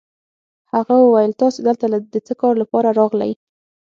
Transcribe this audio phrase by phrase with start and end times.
[0.73, 3.31] هغه وویل: تاسي دلته د څه کار لپاره راغلئ؟